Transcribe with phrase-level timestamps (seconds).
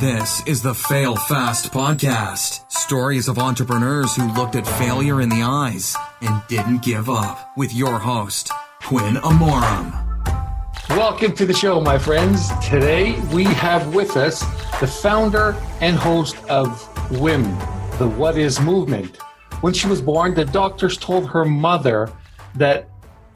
[0.00, 2.72] This is the Fail Fast podcast.
[2.72, 7.52] Stories of entrepreneurs who looked at failure in the eyes and didn't give up.
[7.58, 8.50] With your host,
[8.80, 9.92] Quinn Amorum.
[10.88, 12.48] Welcome to the show, my friends.
[12.66, 14.40] Today we have with us
[14.80, 16.88] the founder and host of
[17.20, 17.42] WIM,
[17.98, 19.18] the What Is Movement.
[19.60, 22.10] When she was born, the doctors told her mother
[22.54, 22.88] that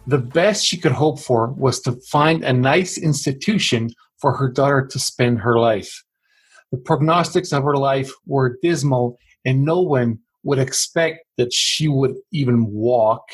[0.07, 4.87] the best she could hope for was to find a nice institution for her daughter
[4.87, 6.03] to spend her life.
[6.75, 12.17] The prognostics of her life were dismal, and no one would expect that she would
[12.33, 13.29] even walk,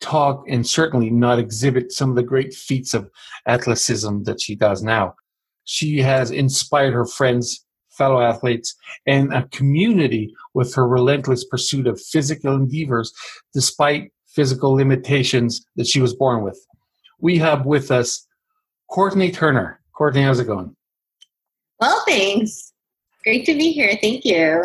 [0.00, 3.10] talk, and certainly not exhibit some of the great feats of
[3.48, 5.16] athleticism that she does now.
[5.64, 8.76] She has inspired her friends, fellow athletes,
[9.08, 13.12] and a community with her relentless pursuit of physical endeavors
[13.52, 16.64] despite physical limitations that she was born with.
[17.18, 18.24] We have with us
[18.88, 19.80] Courtney Turner.
[19.96, 20.76] Courtney, how's it going?
[21.80, 22.73] Well, thanks.
[23.24, 23.96] Great to be here.
[24.00, 24.64] Thank you.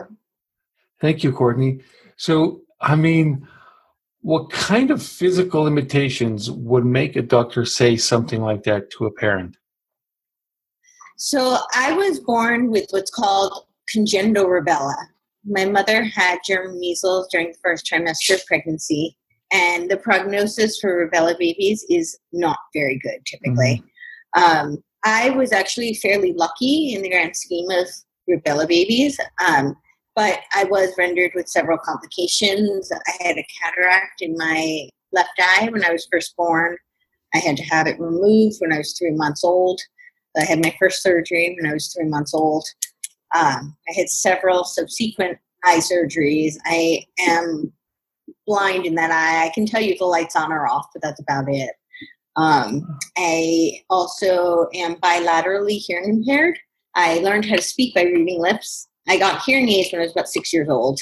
[1.02, 1.80] Thank you, Courtney.
[2.18, 3.48] So, I mean,
[4.22, 9.12] what kind of physical limitations would make a doctor say something like that to a
[9.12, 9.56] parent?
[11.18, 14.96] So, I was born with what's called congenital rubella.
[15.46, 19.18] My mother had German measles during the first trimester of pregnancy,
[19.52, 23.82] and the prognosis for rubella babies is not very good typically.
[24.36, 24.68] Mm-hmm.
[24.68, 27.88] Um, I was actually fairly lucky in the grand scheme of
[28.30, 29.20] rubella babies.
[29.46, 29.76] Um,
[30.16, 32.92] but I was rendered with several complications.
[32.92, 36.78] I had a cataract in my left eye when I was first born.
[37.34, 39.80] I had to have it removed when I was three months old.
[40.38, 42.66] I had my first surgery when I was three months old.
[43.36, 46.56] Um, I had several subsequent eye surgeries.
[46.66, 47.72] I am
[48.48, 49.46] blind in that eye.
[49.46, 51.72] I can tell you the light's on or off, but that's about it.
[52.36, 56.58] Um, I also am bilaterally hearing impaired.
[56.96, 58.88] I learned how to speak by reading lips.
[59.08, 61.00] I got hearing aids when I was about six years old.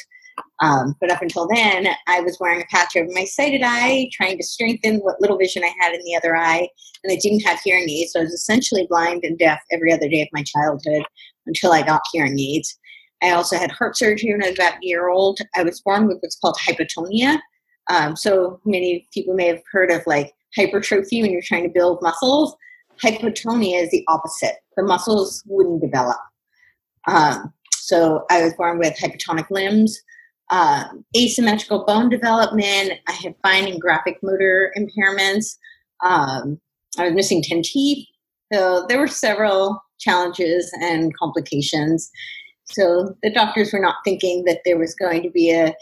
[0.62, 4.38] Um, but up until then, I was wearing a patch over my sighted eye, trying
[4.38, 6.68] to strengthen what little vision I had in the other eye.
[7.04, 10.10] And I didn't have hearing aids, so I was essentially blind and deaf every other
[10.10, 11.04] day of my childhood
[11.46, 12.78] until I got hearing aids.
[13.24, 15.40] I also had heart surgery when I was about a year old.
[15.56, 17.40] I was born with what's called hypotonia.
[17.90, 22.02] Um, so many people may have heard of like hypertrophy when you're trying to build
[22.02, 22.56] muscles.
[23.04, 24.56] Hypotonia is the opposite.
[24.76, 26.18] The muscles wouldn't develop.
[27.08, 30.02] Um, so I was born with hypotonic limbs,
[30.50, 32.94] um, asymmetrical bone development.
[33.08, 35.58] I had fine and graphic motor impairments.
[36.04, 36.60] Um,
[36.98, 38.08] I was missing 10 teeth.
[38.52, 42.10] So there were several challenges and complications.
[42.66, 45.74] So the doctors were not thinking that there was going to be a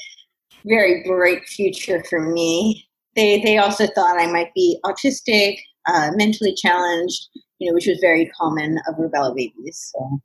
[0.66, 2.88] very bright future for me.
[3.16, 7.30] They, they also thought I might be autistic, uh, mentally challenged,
[7.60, 9.92] you know, which was very common of rubella babies.
[9.94, 10.20] So,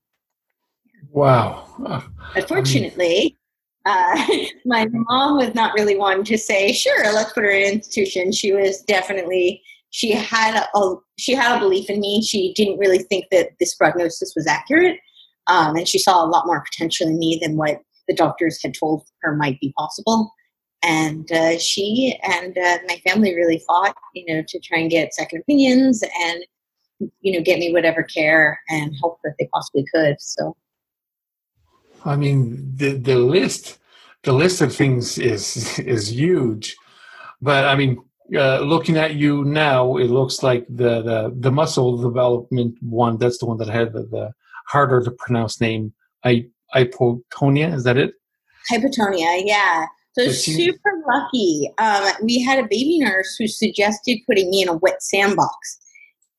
[1.11, 1.67] wow.
[2.35, 3.37] Unfortunately,
[3.87, 4.27] uh,
[4.65, 8.33] my mom was not really one to say, "Sure, let's put her in an institution."
[8.33, 12.23] She was definitely she had a she had a belief in me.
[12.23, 14.99] She didn't really think that this prognosis was accurate,
[15.47, 18.75] um, and she saw a lot more potential in me than what the doctors had
[18.75, 20.33] told her might be possible
[20.83, 25.15] and uh, she and uh, my family really fought you know to try and get
[25.15, 26.45] second opinions and
[27.21, 30.57] you know get me whatever care and help that they possibly could so.
[32.05, 33.79] I mean the the list
[34.23, 36.77] the list of things is is huge.
[37.43, 38.03] But i mean
[38.37, 43.39] uh, looking at you now it looks like the the, the muscle development one that's
[43.39, 44.33] the one that had the, the
[44.67, 45.93] harder to pronounce name
[46.23, 48.15] I, hypotonia is that it?
[48.71, 49.87] Hypotonia yeah
[50.27, 51.71] so super lucky.
[51.79, 55.79] Um, we had a baby nurse who suggested putting me in a wet sandbox.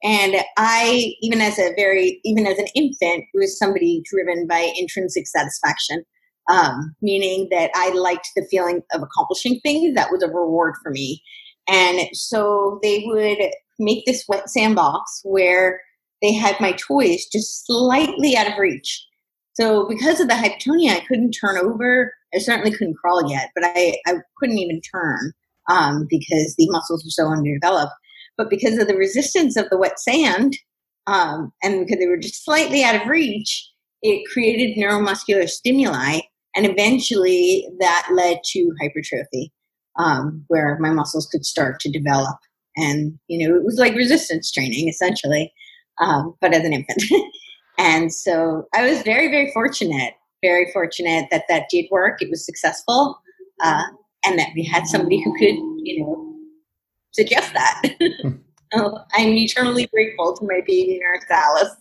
[0.04, 5.28] And I, even as a very, even as an infant, was somebody driven by intrinsic
[5.28, 6.04] satisfaction,
[6.50, 9.94] um, meaning that I liked the feeling of accomplishing things.
[9.94, 11.22] That was a reward for me.
[11.68, 13.38] And so they would
[13.78, 15.82] make this wet sandbox where
[16.22, 19.06] they had my toys just slightly out of reach.
[19.54, 23.64] So because of the hypotonia, I couldn't turn over I certainly couldn't crawl yet, but
[23.66, 25.34] I, I couldn't even turn
[25.70, 27.94] um, because the muscles were so underdeveloped.
[28.38, 30.58] But because of the resistance of the wet sand,
[31.08, 33.70] um, and because they were just slightly out of reach,
[34.02, 36.22] it created neuromuscular stimuli,
[36.56, 39.52] and eventually that led to hypertrophy,
[39.98, 42.38] um, where my muscles could start to develop.
[42.78, 45.54] And you know, it was like resistance training essentially,
[46.00, 47.04] um, but as an infant.
[47.78, 52.22] and so I was very, very fortunate very fortunate that that did work.
[52.22, 53.20] It was successful,
[53.64, 53.84] uh,
[54.26, 55.56] and that we had somebody who could,
[55.86, 56.36] you know,
[57.12, 57.82] suggest that.
[58.74, 61.76] I'm eternally grateful to my baby nurse, Alice.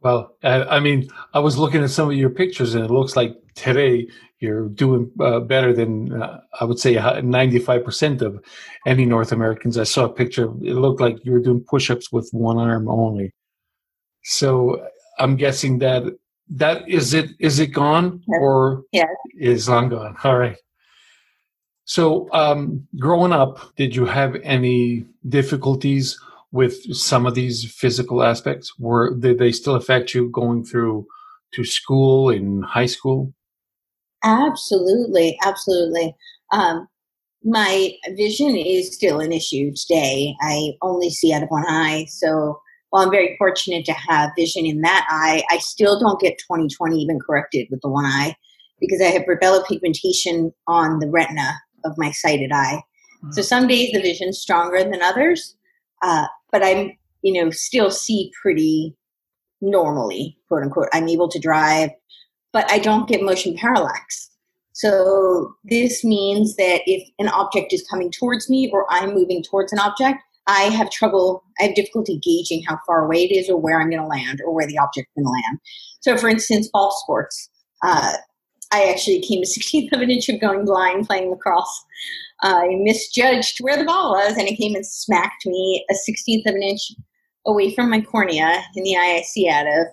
[0.00, 3.14] Well, uh, I mean, I was looking at some of your pictures, and it looks
[3.14, 4.08] like today
[4.40, 8.42] you're doing uh, better than uh, I would say 95% of
[8.84, 9.78] any North Americans.
[9.78, 13.32] I saw a picture; it looked like you were doing push-ups with one arm only.
[14.24, 14.84] So
[15.20, 16.02] I'm guessing that
[16.56, 17.30] that is it.
[17.38, 19.06] Is it gone or yeah.
[19.38, 20.16] is long gone?
[20.24, 20.56] All right.
[21.84, 26.18] So, um, growing up, did you have any difficulties
[26.52, 28.78] with some of these physical aspects?
[28.78, 31.06] Were did they still affect you going through
[31.54, 33.32] to school in high school?
[34.24, 36.14] Absolutely, absolutely.
[36.52, 36.86] Um,
[37.44, 40.34] my vision is still an issue today.
[40.42, 42.60] I only see out of one eye, so
[42.92, 46.94] while I'm very fortunate to have vision in that eye, I still don't get 20/20
[46.98, 48.36] even corrected with the one eye
[48.80, 51.54] because I have rubella pigmentation on the retina
[51.86, 52.82] of my sighted eye.
[53.24, 53.32] Mm-hmm.
[53.32, 55.56] So some days the vision's stronger than others,
[56.02, 56.92] uh, but I'm
[57.22, 58.94] you know still see pretty
[59.62, 60.88] normally, quote unquote.
[60.92, 61.88] I'm able to drive,
[62.52, 64.28] but I don't get motion parallax.
[64.74, 69.72] So this means that if an object is coming towards me or I'm moving towards
[69.72, 73.56] an object, I have trouble, I have difficulty gauging how far away it is or
[73.56, 75.58] where I'm going to land or where the object's going to land.
[76.00, 77.48] So, for instance, ball sports.
[77.82, 78.14] Uh,
[78.72, 81.84] I actually came to 16th of an inch of going blind playing lacrosse.
[82.42, 86.56] I misjudged where the ball was and it came and smacked me a 16th of
[86.56, 86.92] an inch
[87.46, 89.86] away from my cornea in the eye I see out of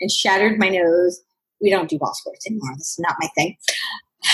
[0.00, 1.20] and shattered my nose.
[1.60, 2.74] We don't do ball sports anymore.
[2.76, 3.56] This is not my thing.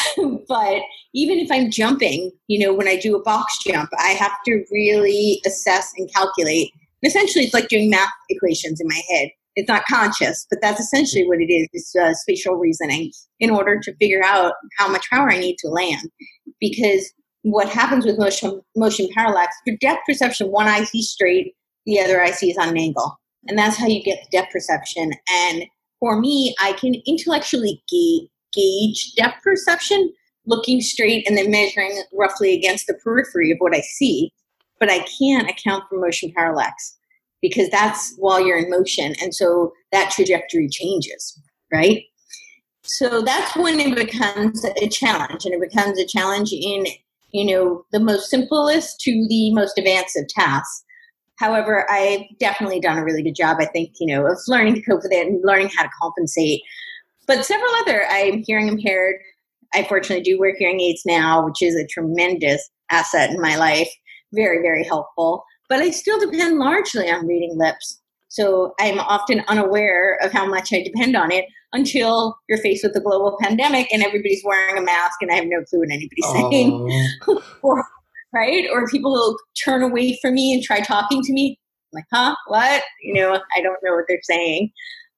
[0.48, 0.82] but
[1.14, 4.64] even if I'm jumping, you know, when I do a box jump, I have to
[4.70, 6.70] really assess and calculate.
[7.02, 9.30] And essentially, it's like doing math equations in my head.
[9.54, 11.68] It's not conscious, but that's essentially what it is.
[11.72, 15.68] It's uh, spatial reasoning in order to figure out how much power I need to
[15.68, 16.10] land.
[16.58, 17.12] Because
[17.42, 21.54] what happens with motion, motion parallax, for depth perception, one eye sees straight,
[21.84, 23.18] the other eye sees on an angle.
[23.48, 25.12] And that's how you get the depth perception.
[25.28, 25.64] And
[26.00, 30.12] for me, I can intellectually gauge gauge depth perception
[30.46, 34.32] looking straight and then measuring roughly against the periphery of what I see,
[34.80, 36.96] but I can't account for motion parallax
[37.40, 39.14] because that's while you're in motion.
[39.20, 41.40] And so that trajectory changes,
[41.72, 42.02] right?
[42.84, 46.86] So that's when it becomes a challenge, and it becomes a challenge in
[47.30, 50.84] you know the most simplest to the most advanced of tasks.
[51.38, 54.82] However, I've definitely done a really good job, I think, you know, of learning to
[54.82, 56.60] cope with it and learning how to compensate
[57.26, 59.16] but several other, I'm hearing impaired.
[59.74, 63.88] I fortunately do wear hearing aids now, which is a tremendous asset in my life.
[64.32, 65.44] Very, very helpful.
[65.68, 68.00] But I still depend largely on reading lips.
[68.28, 72.96] So I'm often unaware of how much I depend on it until you're faced with
[72.96, 76.24] a global pandemic and everybody's wearing a mask and I have no clue what anybody's
[76.24, 76.50] oh.
[76.50, 77.42] saying.
[77.62, 77.84] or,
[78.32, 78.66] right?
[78.72, 81.58] Or people will turn away from me and try talking to me.
[81.92, 82.36] I'm like, huh?
[82.46, 82.82] What?
[83.02, 84.70] You know, I don't know what they're saying.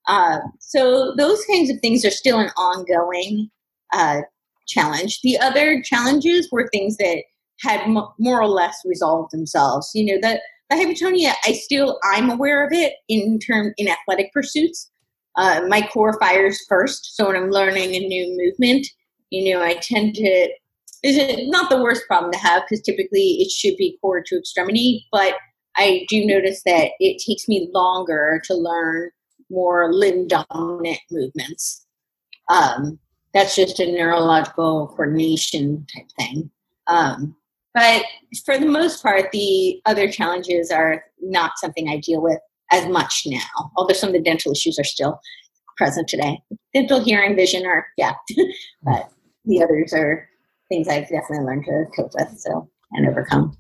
[0.07, 3.51] Uh, so those kinds of things are still an ongoing
[3.93, 4.23] uh,
[4.67, 5.21] challenge.
[5.23, 7.23] The other challenges were things that
[7.61, 9.91] had m- more or less resolved themselves.
[9.95, 10.41] You know, the,
[10.71, 14.91] the hypotonia, I still, I'm aware of it in term in athletic pursuits.
[15.37, 17.17] Uh, my core fires first.
[17.17, 18.87] So when I'm learning a new movement,
[19.31, 20.49] you know, I tend to,
[21.03, 25.07] is not the worst problem to have because typically it should be core to extremity,
[25.13, 25.35] but
[25.77, 29.11] I do notice that it takes me longer to learn
[29.55, 31.87] more limb dominant movements.
[32.51, 32.99] Um,
[33.33, 36.51] that's just a neurological coordination type thing.
[36.87, 37.37] Um,
[37.73, 38.05] but
[38.45, 42.39] for the most part, the other challenges are not something I deal with
[42.71, 45.19] as much now, although some of the dental issues are still
[45.77, 46.39] present today.
[46.73, 48.13] Dental, hearing, vision are, yeah,
[48.83, 49.11] but
[49.45, 50.29] the others are
[50.69, 53.57] things I've definitely learned to cope with so and overcome.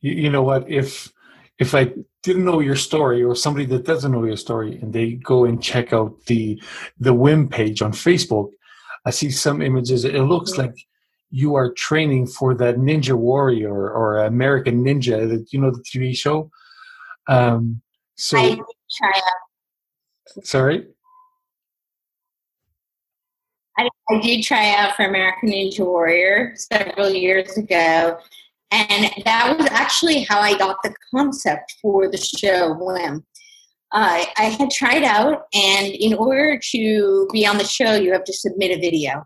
[0.00, 0.68] You, you know what?
[0.68, 1.12] If
[1.58, 5.12] if I didn't know your story or somebody that doesn't know your story and they
[5.12, 6.60] go and check out the
[7.00, 8.50] the WIM page on Facebook,
[9.04, 10.04] I see some images.
[10.04, 10.74] It looks like
[11.30, 16.16] you are training for that Ninja Warrior or American Ninja, that you know the TV
[16.16, 16.50] show.
[17.28, 17.80] Um,
[18.16, 20.44] so I try out.
[20.44, 20.86] Sorry.
[23.78, 28.18] I, I did try out for American Ninja Warrior several years ago,
[28.72, 33.24] and that was actually how I got the concept for the show WIM.
[33.92, 38.24] Uh, I had tried out, and in order to be on the show, you have
[38.24, 39.24] to submit a video.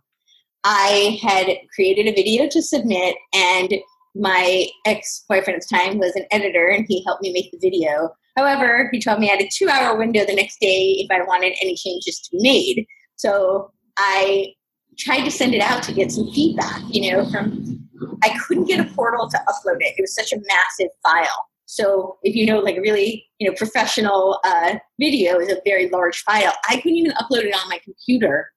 [0.65, 3.73] I had created a video to submit, and
[4.17, 7.59] my ex boyfriend at the time was an editor, and he helped me make the
[7.59, 8.11] video.
[8.37, 11.23] However, he told me I had a two hour window the next day if I
[11.25, 12.87] wanted any changes to be made.
[13.15, 14.55] So I
[14.99, 17.76] tried to send it out to get some feedback, you know, from
[18.23, 19.95] I couldn't get a portal to upload it.
[19.97, 21.47] It was such a massive file.
[21.67, 26.19] So if you know, like really you know professional uh, video is a very large
[26.23, 26.53] file.
[26.69, 28.53] I couldn't even upload it on my computer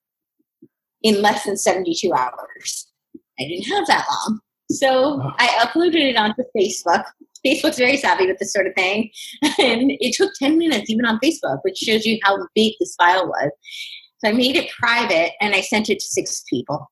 [1.01, 2.88] in less than 72 hours.
[3.39, 4.39] I didn't have that long.
[4.72, 7.03] So I uploaded it onto Facebook.
[7.46, 9.10] Facebook's very savvy with this sort of thing.
[9.60, 13.27] And it took 10 minutes even on Facebook, which shows you how big this file
[13.27, 13.51] was.
[14.19, 16.89] So I made it private and I sent it to six people.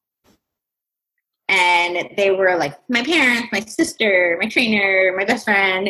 [1.49, 5.89] And they were like my parents, my sister, my trainer, my best friend,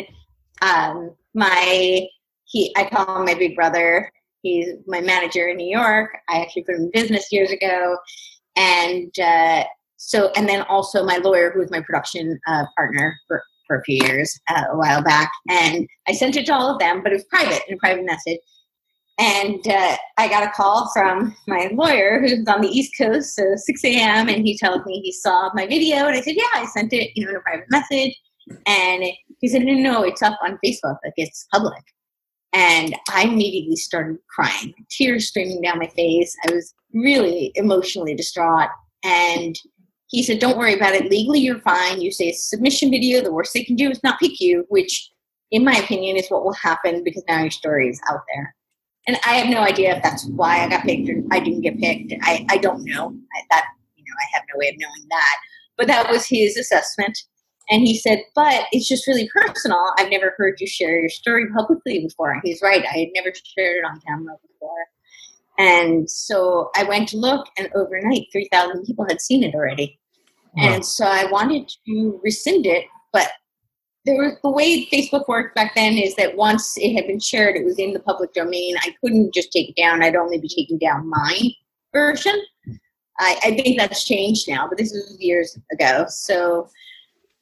[0.62, 2.06] um, my
[2.44, 4.10] he I call him my big brother.
[4.42, 6.10] He's my manager in New York.
[6.28, 7.98] I actually put him in business years ago.
[8.56, 9.64] And uh,
[9.98, 13.82] so and then also my lawyer who was my production uh, partner for, for a
[13.82, 17.12] few years uh, a while back and i sent it to all of them but
[17.12, 18.38] it was private in a private message
[19.18, 23.54] and uh, i got a call from my lawyer who's on the east coast so
[23.54, 26.64] 6 a.m and he tells me he saw my video and i said yeah i
[26.66, 28.16] sent it you know in a private message
[28.66, 29.04] and
[29.40, 31.82] he said no no it's up on facebook like it's public
[32.52, 38.70] and i immediately started crying tears streaming down my face i was really emotionally distraught
[39.04, 39.58] and
[40.08, 41.10] he said, Don't worry about it.
[41.10, 42.00] Legally, you're fine.
[42.00, 43.22] You say a submission video.
[43.22, 45.10] The worst they can do is not pick you, which,
[45.50, 48.54] in my opinion, is what will happen because now your story is out there.
[49.08, 51.80] And I have no idea if that's why I got picked or I didn't get
[51.80, 52.12] picked.
[52.22, 53.16] I, I don't know.
[53.34, 53.64] I, that
[53.96, 55.36] you know, I have no way of knowing that.
[55.78, 57.18] But that was his assessment.
[57.70, 59.82] And he said, But it's just really personal.
[59.96, 62.32] I've never heard you share your story publicly before.
[62.32, 62.84] And he's right.
[62.84, 64.86] I had never shared it on camera before.
[65.58, 69.98] And so I went to look, and overnight, 3,000 people had seen it already.
[70.54, 70.74] Wow.
[70.74, 73.28] And so I wanted to rescind it, but
[74.08, 77.56] there was, the way Facebook worked back then is that once it had been shared,
[77.56, 78.74] it was in the public domain.
[78.80, 80.02] I couldn't just take it down.
[80.02, 81.38] I'd only be taking down my
[81.92, 82.40] version.
[83.20, 86.06] I, I think that's changed now, but this was years ago.
[86.08, 86.70] So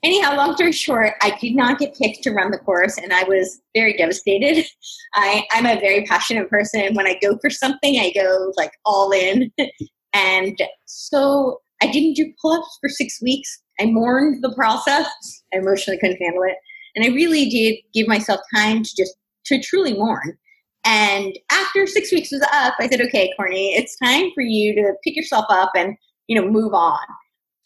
[0.03, 3.23] anyhow, long story short, I did not get picked to run the course, and I
[3.25, 4.65] was very devastated.
[5.15, 6.95] I, I'm a very passionate person.
[6.95, 9.53] When I go for something, I go like all in.
[10.15, 13.63] and so I didn't do pull ups for six weeks.
[13.81, 15.07] I mourned the process.
[15.53, 16.57] I emotionally couldn't handle it.
[16.95, 19.15] And I really did give myself time to just
[19.47, 20.37] to truly mourn.
[20.85, 24.95] And after six weeks was up, I said, okay, Courtney, it's time for you to
[25.03, 25.97] pick yourself up and,
[26.29, 27.05] you know, move on.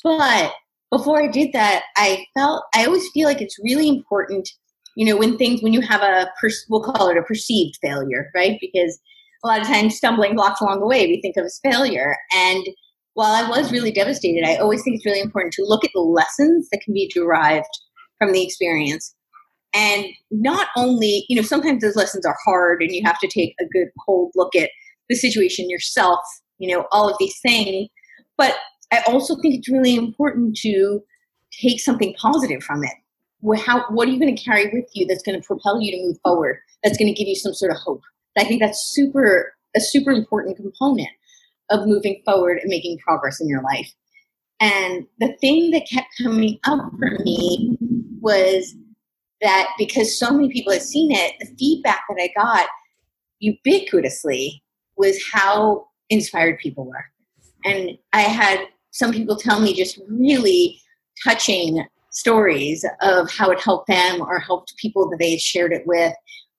[0.02, 0.52] But
[0.90, 4.48] before I did that, I felt I always feel like it's really important,
[4.96, 6.30] you know, when things when you have a
[6.68, 8.58] we'll call it a perceived failure, right?
[8.60, 8.98] Because
[9.44, 12.16] a lot of times stumbling blocks along the way we think of as failure.
[12.34, 12.66] And
[13.14, 16.00] while I was really devastated, I always think it's really important to look at the
[16.00, 17.66] lessons that can be derived
[18.18, 19.14] from the experience.
[19.74, 23.54] And not only, you know, sometimes those lessons are hard and you have to take
[23.60, 24.70] a good cold look at
[25.08, 26.20] the situation yourself,
[26.58, 27.88] you know, all of these things.
[28.36, 28.56] But
[28.92, 31.00] I also think it's really important to
[31.60, 32.92] take something positive from it.
[33.60, 36.06] How, what are you going to carry with you that's going to propel you to
[36.06, 36.58] move forward?
[36.82, 38.02] That's going to give you some sort of hope.
[38.36, 41.08] I think that's super a super important component
[41.70, 43.90] of moving forward and making progress in your life.
[44.60, 47.78] And the thing that kept coming up for me
[48.20, 48.74] was
[49.40, 52.68] that because so many people had seen it, the feedback that I got
[53.42, 54.60] ubiquitously
[54.96, 57.04] was how inspired people were.
[57.64, 60.80] And I had some people tell me just really
[61.24, 66.12] touching stories of how it helped them or helped people that they shared it with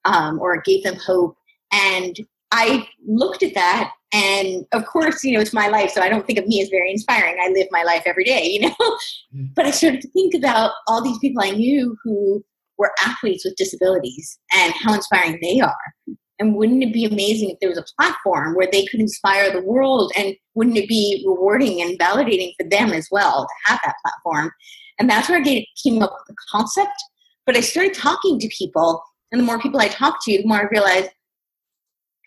[0.04, 1.36] um, or gave them hope.
[1.72, 2.16] And
[2.50, 6.26] I looked at that and of course, you know, it's my life, so I don't
[6.26, 7.36] think of me as very inspiring.
[7.40, 8.76] I live my life every day, you know.
[8.78, 9.46] Mm-hmm.
[9.54, 12.44] But I started to think about all these people I knew who
[12.78, 16.16] were athletes with disabilities and how inspiring they are.
[16.38, 19.62] And wouldn't it be amazing if there was a platform where they could inspire the
[19.62, 20.12] world?
[20.16, 24.50] And wouldn't it be rewarding and validating for them as well to have that platform?
[24.98, 27.02] And that's where I came up with the concept.
[27.46, 30.60] But I started talking to people, and the more people I talked to, the more
[30.60, 31.10] I realized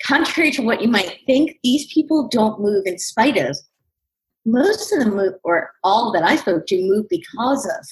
[0.03, 3.57] contrary to what you might think, these people don't move in spite of.
[4.45, 7.87] Most of them move, or all that I spoke to, move because of.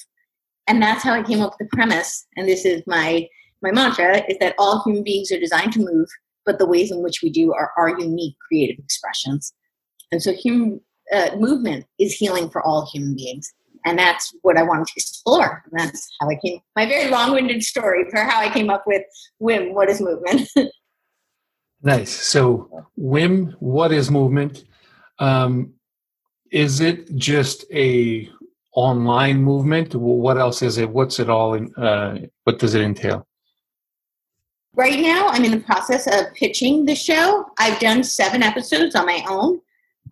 [0.66, 2.26] And that's how I came up with the premise.
[2.36, 3.28] And this is my
[3.62, 6.08] my mantra: is that all human beings are designed to move,
[6.46, 9.52] but the ways in which we do are our unique creative expressions.
[10.12, 10.80] And so, human
[11.12, 13.52] uh, movement is healing for all human beings
[13.84, 15.62] and that's what I wanted to explore.
[15.70, 16.60] And that's how I came.
[16.74, 19.02] My very long-winded story for how I came up with
[19.40, 19.74] WIM.
[19.74, 20.48] What is movement?
[21.84, 22.10] Nice.
[22.10, 24.64] So, WIM, what is movement?
[25.18, 25.74] Um,
[26.50, 28.30] is it just a
[28.74, 29.94] online movement?
[29.94, 30.88] What else is it?
[30.88, 31.52] What's it all?
[31.52, 33.26] In, uh, what does it entail?
[34.72, 37.44] Right now, I'm in the process of pitching the show.
[37.58, 39.60] I've done seven episodes on my own,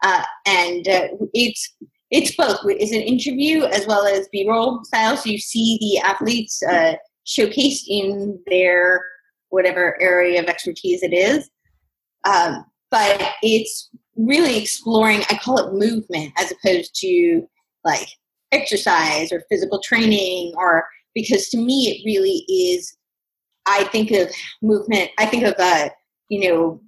[0.02, 1.74] uh, and uh, it's
[2.10, 2.58] it's both.
[2.66, 5.16] It's an interview as well as B-roll style.
[5.16, 9.02] So you see the athletes uh, showcased in their
[9.48, 11.48] whatever area of expertise it is.
[12.24, 17.42] Um, but it's really exploring, I call it movement as opposed to
[17.84, 18.06] like
[18.52, 22.96] exercise or physical training, or because to me it really is,
[23.66, 25.88] I think of movement, I think of, uh,
[26.28, 26.80] you know,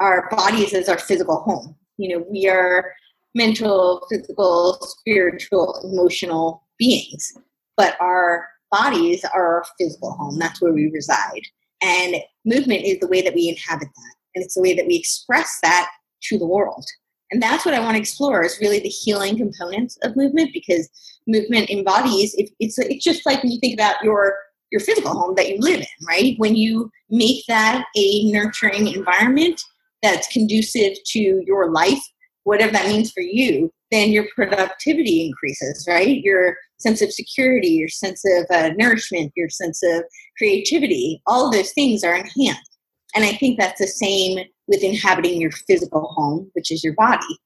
[0.00, 1.76] our bodies as our physical home.
[1.96, 2.92] You know, we are
[3.34, 7.32] mental, physical, spiritual, emotional beings,
[7.76, 10.38] but our bodies are our physical home.
[10.38, 11.42] That's where we reside.
[11.82, 14.14] And movement is the way that we inhabit that.
[14.38, 15.90] And it's the way that we express that
[16.28, 16.84] to the world.
[17.32, 20.88] And that's what I want to explore is really the healing components of movement because
[21.26, 24.36] movement embodies it, it's it's just like when you think about your
[24.70, 26.34] your physical home that you live in, right?
[26.36, 29.60] When you make that a nurturing environment
[30.02, 32.02] that's conducive to your life,
[32.44, 36.22] whatever that means for you, then your productivity increases, right?
[36.22, 40.04] Your sense of security, your sense of uh, nourishment, your sense of
[40.36, 42.67] creativity, all those things are enhanced.
[43.14, 47.38] And I think that's the same with inhabiting your physical home, which is your body.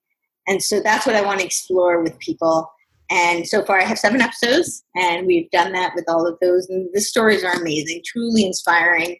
[0.49, 2.69] And so that's what I want to explore with people.
[3.11, 6.69] And so far, I have seven episodes, and we've done that with all of those.
[6.69, 9.17] And the stories are amazing, truly inspiring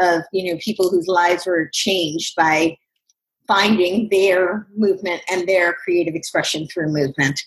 [0.00, 2.76] of you know people whose lives were changed by
[3.46, 7.40] finding their movement and their creative expression through movement.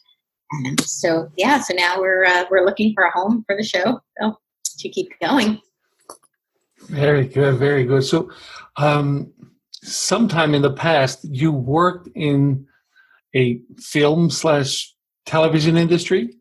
[0.51, 3.99] And so, yeah, so now we're uh, we're looking for a home for the show
[4.21, 4.37] so,
[4.79, 5.61] to keep going.
[6.81, 8.03] Very good, very good.
[8.03, 8.31] So,
[8.77, 9.33] um,
[9.83, 12.65] sometime in the past, you worked in
[13.35, 14.93] a film slash
[15.25, 16.35] television industry.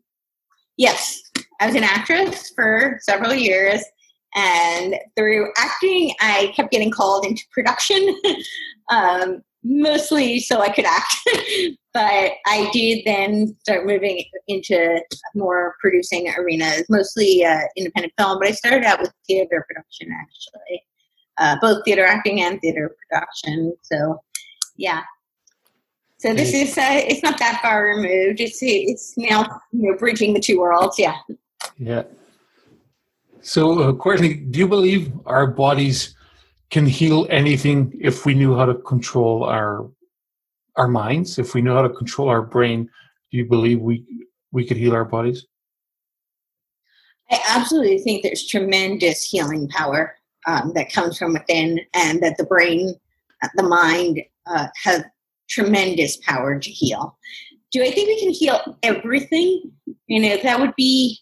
[0.77, 1.21] Yes,
[1.59, 3.83] I was an actress for several years,
[4.35, 8.15] and through acting, I kept getting called into production.
[8.91, 11.15] um, mostly so I could act.
[11.93, 15.01] but I did then start moving into
[15.33, 18.37] more producing arenas, mostly uh, independent film.
[18.39, 20.83] But I started out with theater production, actually,
[21.39, 23.73] uh, both theater acting and theater production.
[23.81, 24.21] So,
[24.75, 25.03] yeah.
[26.19, 28.41] So this is uh, it's not that far removed.
[28.41, 30.97] It's it's now you know bridging the two worlds.
[30.97, 31.15] Yeah.
[31.77, 32.03] Yeah.
[33.41, 36.16] So, uh, Courtney, do you believe our bodies
[36.69, 39.89] can heal anything if we knew how to control our
[40.75, 41.39] our minds.
[41.39, 42.89] If we know how to control our brain
[43.31, 44.05] do you believe we
[44.51, 45.45] we could heal our bodies?
[47.29, 52.45] I absolutely think there's tremendous healing power um, that comes from within and that the
[52.45, 52.95] brain
[53.43, 55.03] uh, the mind uh, have
[55.49, 57.17] tremendous power to heal.
[57.71, 59.71] Do i think we can heal everything?
[60.07, 61.19] You know that would be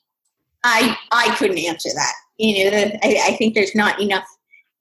[0.63, 2.13] i i couldn't answer that.
[2.38, 4.25] You know I, I think there's not enough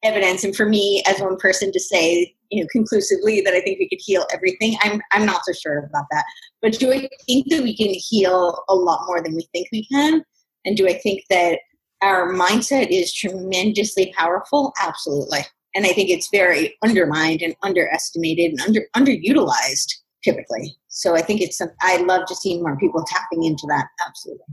[0.05, 3.79] evidence and for me as one person to say you know conclusively that i think
[3.79, 6.25] we could heal everything i'm i'm not so sure about that.
[6.63, 9.87] But do i think that we can heal a lot more than we think we
[9.87, 10.23] can?
[10.65, 11.59] And do i think that
[12.03, 14.73] our mindset is tremendously powerful?
[14.81, 15.41] Absolutely.
[15.75, 19.91] And i think it's very undermined and underestimated and under underutilized
[20.23, 20.77] typically.
[20.89, 23.87] So i think it's i love to see more people tapping into that.
[24.07, 24.45] Absolutely.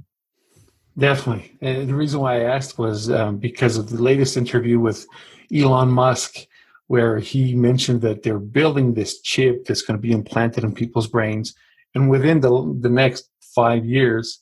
[0.98, 1.58] Definitely.
[1.62, 5.08] And the reason why I asked was um, because of the latest interview with
[5.54, 6.48] Elon Musk,
[6.88, 11.08] where he mentioned that they're building this chip that's going to be implanted in people's
[11.08, 11.56] brains.
[11.96, 14.40] And within the, the next five years,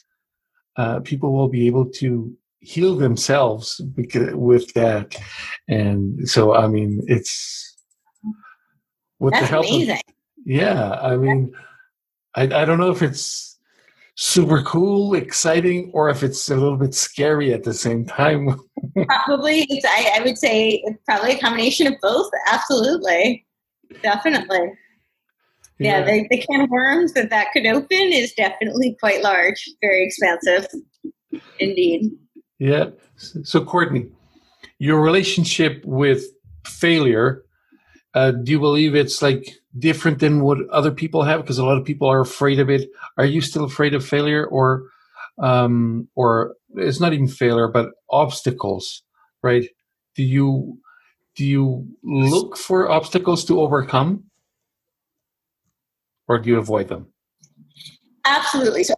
[0.76, 5.16] uh, people will be able to heal themselves with that.
[5.68, 7.78] And so, I mean, it's
[9.20, 9.96] with that's the help amazing.
[9.96, 10.02] Of,
[10.46, 11.54] yeah, I mean,
[12.36, 13.49] I, I don't know if it's
[14.22, 18.50] super cool, exciting, or if it's a little bit scary at the same time.
[19.08, 22.30] probably, it's, I, I would say it's probably a combination of both.
[22.48, 23.46] Absolutely,
[24.04, 24.74] definitely.
[25.78, 29.70] Yeah, yeah the, the can of worms that that could open is definitely quite large,
[29.80, 30.68] very expansive,
[31.60, 32.12] indeed.
[32.58, 32.90] Yeah.
[33.16, 34.12] So, Courtney,
[34.80, 36.26] your relationship with
[36.66, 37.46] failure,
[38.14, 41.78] uh, do you believe it's like different than what other people have because a lot
[41.78, 42.90] of people are afraid of it.
[43.18, 44.84] Are you still afraid of failure or
[45.42, 49.04] um or it's not even failure but obstacles
[49.44, 49.70] right?
[50.16, 50.80] Do you
[51.36, 54.26] do you look for obstacles to overcome?
[56.28, 57.08] Or do you avoid them?
[58.26, 58.84] Absolutely.
[58.84, 58.94] So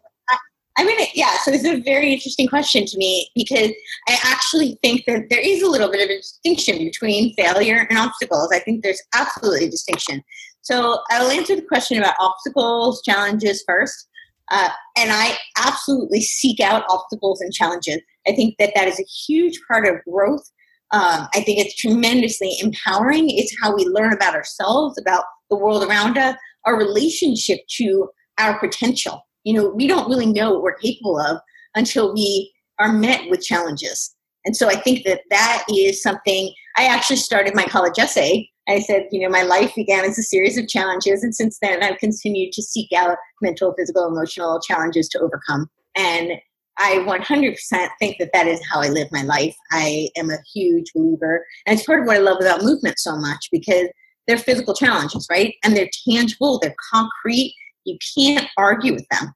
[0.77, 3.71] I mean, yeah, so it's a very interesting question to me because
[4.07, 7.97] I actually think that there is a little bit of a distinction between failure and
[7.97, 8.49] obstacles.
[8.53, 10.23] I think there's absolutely a distinction.
[10.61, 14.07] So I'll answer the question about obstacles, challenges first.
[14.49, 17.99] Uh, and I absolutely seek out obstacles and challenges.
[18.27, 20.49] I think that that is a huge part of growth.
[20.91, 23.29] Um, I think it's tremendously empowering.
[23.29, 28.59] It's how we learn about ourselves, about the world around us, our relationship to our
[28.59, 29.25] potential.
[29.43, 31.39] You know, we don't really know what we're capable of
[31.75, 34.15] until we are met with challenges.
[34.45, 38.49] And so I think that that is something I actually started my college essay.
[38.67, 41.83] I said, you know, my life began as a series of challenges, and since then
[41.83, 45.69] I've continued to seek out mental, physical, emotional challenges to overcome.
[45.95, 46.33] And
[46.77, 49.55] I 100% think that that is how I live my life.
[49.71, 51.45] I am a huge believer.
[51.65, 53.87] And it's part of what I love about movement so much because
[54.27, 55.53] they're physical challenges, right?
[55.63, 57.53] And they're tangible, they're concrete.
[57.85, 59.33] You can't argue with them.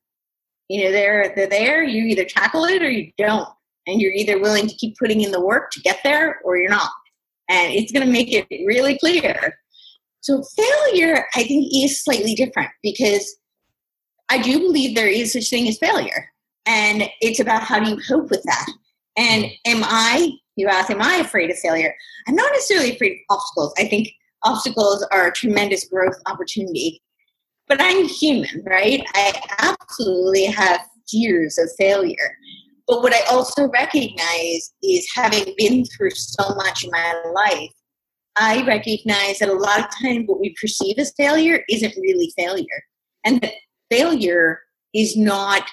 [0.70, 3.48] You know, they're, they're there, you either tackle it or you don't.
[3.88, 6.70] And you're either willing to keep putting in the work to get there or you're
[6.70, 6.90] not.
[7.50, 9.60] And it's going to make it really clear.
[10.22, 13.38] So, failure, I think, is slightly different because
[14.30, 16.32] I do believe there is such thing as failure
[16.66, 18.66] and it's about how do you cope with that
[19.18, 21.94] and am i you ask am i afraid of failure
[22.28, 24.10] i'm not necessarily afraid of obstacles i think
[24.44, 27.02] obstacles are a tremendous growth opportunity
[27.68, 29.04] but i'm human right?
[29.14, 32.38] I absolutely have years of failure.
[32.88, 37.72] But what i also recognize is having been through so much in my life
[38.38, 42.84] i recognize that a lot of times what we perceive as failure isn't really failure.
[43.24, 43.54] And that
[43.90, 44.60] failure
[44.94, 45.64] is not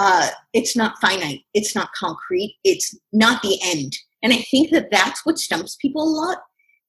[0.00, 1.40] uh, it's not finite.
[1.54, 2.56] It's not concrete.
[2.62, 3.92] It's not the end.
[4.22, 6.38] And i think that that's what stumps people a lot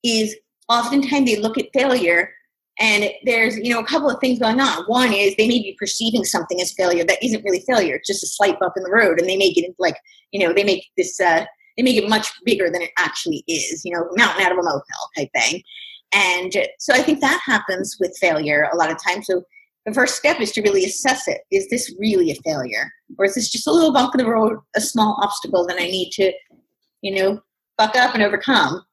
[0.04, 0.36] is
[0.68, 2.32] oftentimes they look at failure
[2.80, 5.76] and there's you know a couple of things going on one is they may be
[5.78, 8.92] perceiving something as failure that isn't really failure it's just a slight bump in the
[8.92, 9.96] road and they make it like
[10.32, 11.46] you know they make this uh,
[11.78, 14.62] they make it much bigger than it actually is you know mountain out of a
[14.62, 14.84] molehill
[15.18, 15.62] type thing
[16.14, 19.44] and so i think that happens with failure a lot of times so
[19.86, 21.42] the first step is to really assess it.
[21.52, 22.92] Is this really a failure?
[23.18, 25.86] Or is this just a little bump in the road, a small obstacle that I
[25.86, 26.32] need to,
[27.02, 27.42] you know,
[27.78, 28.84] buck up and overcome?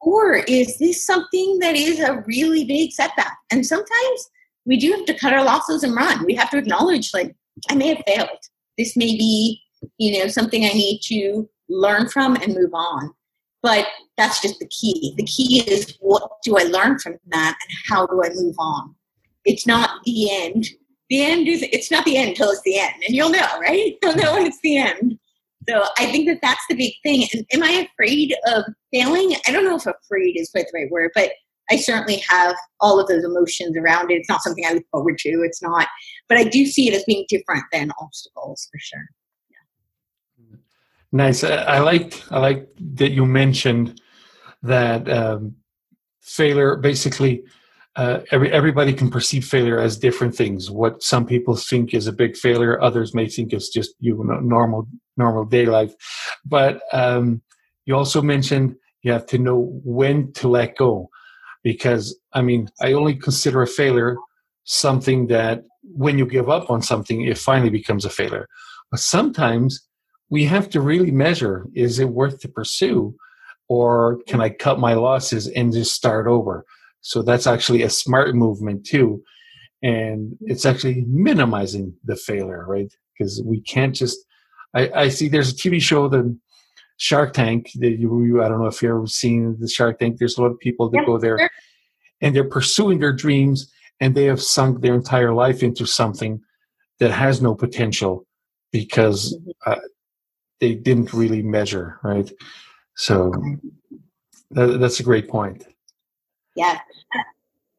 [0.00, 3.36] Or is this something that is a really big setback?
[3.50, 4.30] And sometimes
[4.64, 6.24] we do have to cut our losses and run.
[6.24, 7.34] We have to acknowledge, like,
[7.68, 8.28] I may have failed.
[8.78, 9.60] This may be,
[9.98, 13.12] you know, something I need to learn from and move on.
[13.62, 13.86] But
[14.16, 15.14] that's just the key.
[15.18, 18.94] The key is what do I learn from that and how do I move on?
[19.44, 20.68] it's not the end.
[21.08, 23.96] The end is it's not the end until it's the end, and you'll know, right?
[24.02, 25.18] You'll know when it's the end.
[25.70, 27.28] So I think that that's the big thing.
[27.32, 29.36] And am I afraid of failing?
[29.46, 31.30] I don't know if afraid is quite the right word, but
[31.70, 34.14] I certainly have all of those emotions around it.
[34.14, 35.28] It's not something I look forward to.
[35.44, 35.86] It's not,
[36.28, 39.06] but I do see it as being different than obstacles for sure.
[39.48, 40.56] Yeah.
[41.12, 41.44] Nice.
[41.44, 44.00] I like I like that you mentioned
[44.62, 45.54] that um,
[46.20, 47.44] failure basically
[47.96, 50.70] uh, every everybody can perceive failure as different things.
[50.70, 54.38] What some people think is a big failure, others may think is just you know
[54.40, 55.92] normal normal day life.
[56.44, 57.42] But um,
[57.86, 61.10] you also mentioned you have to know when to let go,
[61.64, 64.16] because I mean I only consider a failure
[64.64, 68.46] something that when you give up on something, it finally becomes a failure.
[68.90, 69.80] But sometimes
[70.28, 73.16] we have to really measure: is it worth to pursue,
[73.68, 76.64] or can I cut my losses and just start over?
[77.00, 79.22] So that's actually a smart movement too.
[79.82, 82.92] And it's actually minimizing the failure, right?
[83.18, 84.18] Because we can't just,
[84.74, 86.36] I, I see there's a TV show, the
[86.98, 90.18] Shark Tank, that you, I don't know if you've ever seen the Shark Tank.
[90.18, 91.50] There's a lot of people that go there
[92.20, 96.40] and they're pursuing their dreams and they have sunk their entire life into something
[96.98, 98.26] that has no potential
[98.72, 99.72] because mm-hmm.
[99.72, 99.80] uh,
[100.60, 102.30] they didn't really measure, right?
[102.96, 103.32] So
[104.50, 105.66] that, that's a great point.
[106.60, 106.78] Yeah.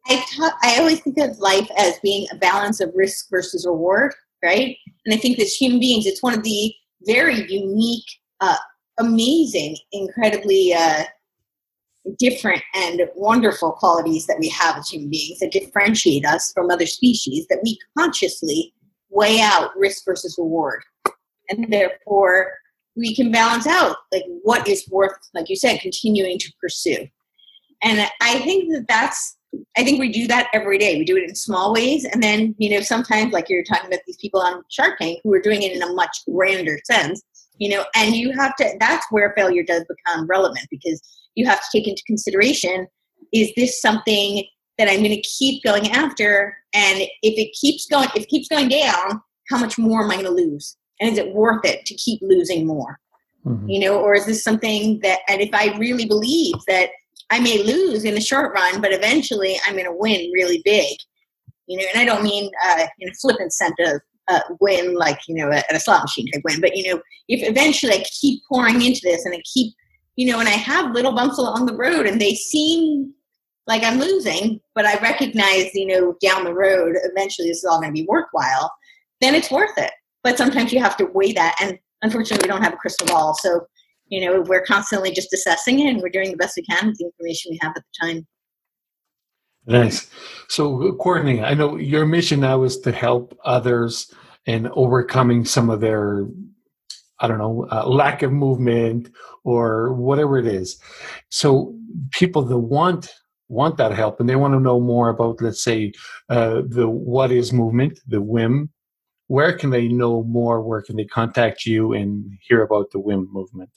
[0.07, 0.25] I,
[0.63, 4.75] I always think of life as being a balance of risk versus reward, right?
[5.05, 6.73] And I think as human beings, it's one of the
[7.05, 8.05] very unique,
[8.39, 8.57] uh,
[8.97, 11.03] amazing, incredibly uh,
[12.17, 16.87] different and wonderful qualities that we have as human beings that differentiate us from other
[16.87, 18.73] species that we consciously
[19.11, 20.81] weigh out risk versus reward.
[21.49, 22.51] And therefore,
[22.95, 27.07] we can balance out like what is worth, like you said, continuing to pursue.
[27.83, 29.37] And I think that that's,
[29.77, 30.97] I think we do that every day.
[30.97, 32.05] We do it in small ways.
[32.05, 35.33] And then, you know, sometimes, like you're talking about these people on Shark Tank who
[35.33, 37.21] are doing it in a much grander sense,
[37.57, 41.01] you know, and you have to, that's where failure does become relevant because
[41.35, 42.87] you have to take into consideration
[43.31, 44.43] is this something
[44.77, 46.57] that I'm going to keep going after?
[46.73, 50.15] And if it keeps going, if it keeps going down, how much more am I
[50.15, 50.77] going to lose?
[50.99, 52.99] And is it worth it to keep losing more?
[53.45, 53.69] Mm-hmm.
[53.69, 56.89] You know, or is this something that, and if I really believe that
[57.31, 60.97] I may lose in the short run, but eventually I'm going to win really big.
[61.67, 65.19] You know, and I don't mean uh, in a flippant sense of uh, win like
[65.27, 68.41] you know at a slot machine type win, but you know, if eventually I keep
[68.51, 69.73] pouring into this and I keep,
[70.17, 73.13] you know, and I have little bumps along the road and they seem
[73.67, 77.79] like I'm losing, but I recognize, you know, down the road, eventually this is all
[77.79, 78.71] going to be worthwhile,
[79.21, 79.91] then it's worth it.
[80.23, 81.55] But sometimes you have to weigh that.
[81.61, 83.33] And unfortunately, we don't have a crystal ball.
[83.35, 83.65] So
[84.11, 86.97] you know, we're constantly just assessing it and we're doing the best we can with
[86.97, 88.27] the information we have at the time.
[89.65, 90.09] Nice.
[90.49, 94.13] So, Courtney, I know your mission now is to help others
[94.45, 96.27] in overcoming some of their,
[97.19, 99.09] I don't know, uh, lack of movement
[99.45, 100.79] or whatever it is.
[101.29, 101.75] So,
[102.11, 103.13] people that want
[103.47, 105.91] want that help and they want to know more about, let's say,
[106.29, 108.69] uh, the what is movement, the WIM.
[109.27, 110.61] Where can they know more?
[110.61, 113.69] Where can they contact you and hear about the WIM movement?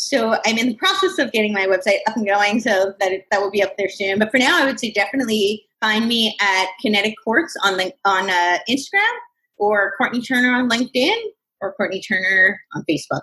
[0.00, 3.26] So I'm in the process of getting my website up and going, so that it,
[3.32, 4.20] that will be up there soon.
[4.20, 8.30] But for now, I would say definitely find me at Kinetic Courts on the, on
[8.30, 9.12] uh, Instagram
[9.56, 11.16] or Courtney Turner on LinkedIn
[11.60, 13.22] or Courtney Turner on Facebook.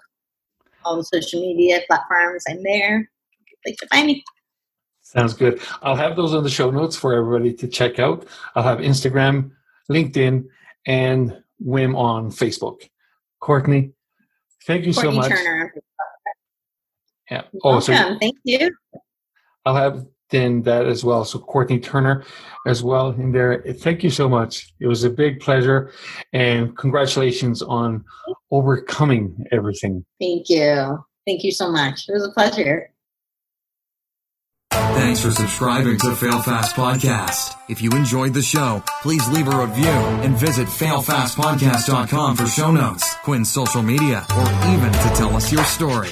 [0.84, 3.10] All the social media platforms, I'm there.
[3.66, 4.22] Like to find me.
[5.02, 5.62] Sounds good.
[5.82, 8.28] I'll have those on the show notes for everybody to check out.
[8.54, 9.52] I'll have Instagram,
[9.90, 10.46] LinkedIn,
[10.86, 12.90] and WIM on Facebook.
[13.40, 13.94] Courtney,
[14.68, 15.30] thank you Courtney so much.
[15.30, 15.74] Turner.
[17.30, 17.44] Yeah.
[17.64, 18.20] Oh, so Welcome.
[18.20, 18.72] Thank you.
[19.66, 21.26] I'll have then that as well.
[21.26, 22.24] So Courtney Turner
[22.66, 23.62] as well in there.
[23.62, 24.74] Thank you so much.
[24.80, 25.92] It was a big pleasure
[26.34, 28.04] and congratulations on
[28.52, 30.06] overcoming everything.
[30.20, 31.04] Thank you.
[31.26, 32.08] Thank you so much.
[32.08, 32.90] It was a pleasure.
[34.72, 37.56] Thanks for subscribing to Fail Fast Podcast.
[37.70, 43.16] If you enjoyed the show, please leave a review and visit failfastpodcast.com for show notes,
[43.24, 46.12] Quinn's social media, or even to tell us your story.